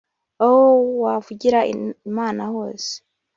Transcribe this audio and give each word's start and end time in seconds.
Aho 0.43 0.61
wavugira 1.03 1.59
Imana 2.09 2.41
hose 2.53 2.91